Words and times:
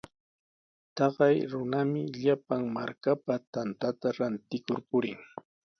Taqay 0.95 1.35
runami 1.51 2.01
llapan 2.21 2.61
markapa 2.75 3.35
tantata 3.53 4.07
rantikur 4.17 4.79
purin. 4.89 5.19